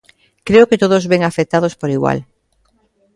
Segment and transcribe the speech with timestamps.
[0.47, 2.19] Creo que todos ven afectados por igual.